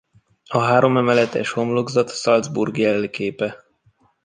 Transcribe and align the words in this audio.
A 0.47 0.57
háromemeletes 0.59 1.51
homlokzat 1.51 2.09
Salzburg 2.09 2.77
jelképe. 2.77 3.65